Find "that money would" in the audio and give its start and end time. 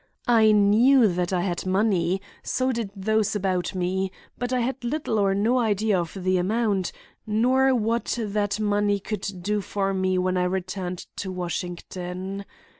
8.19-9.43